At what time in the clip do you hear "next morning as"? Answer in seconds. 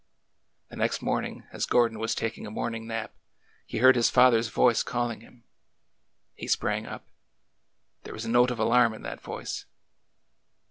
0.77-1.67